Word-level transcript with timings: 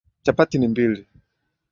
Chapati 0.23 0.57
ni 0.57 0.67
mbili. 0.67 1.07